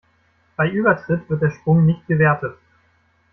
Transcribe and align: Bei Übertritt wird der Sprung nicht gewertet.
Bei 0.55 0.67
Übertritt 0.67 1.29
wird 1.29 1.43
der 1.43 1.51
Sprung 1.51 1.85
nicht 1.85 2.07
gewertet. 2.07 2.57